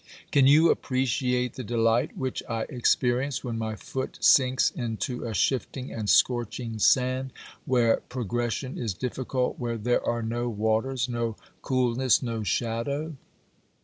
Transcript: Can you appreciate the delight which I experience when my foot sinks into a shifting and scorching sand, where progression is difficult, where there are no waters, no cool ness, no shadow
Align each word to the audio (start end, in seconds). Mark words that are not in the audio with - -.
Can 0.31 0.47
you 0.47 0.71
appreciate 0.71 1.53
the 1.53 1.63
delight 1.63 2.17
which 2.17 2.41
I 2.49 2.63
experience 2.69 3.43
when 3.43 3.59
my 3.59 3.75
foot 3.75 4.17
sinks 4.19 4.71
into 4.71 5.23
a 5.25 5.35
shifting 5.35 5.93
and 5.93 6.09
scorching 6.09 6.79
sand, 6.79 7.31
where 7.65 7.97
progression 8.09 8.79
is 8.79 8.95
difficult, 8.95 9.59
where 9.59 9.77
there 9.77 10.03
are 10.03 10.23
no 10.23 10.49
waters, 10.49 11.07
no 11.07 11.37
cool 11.61 11.93
ness, 11.93 12.23
no 12.23 12.41
shadow 12.41 13.15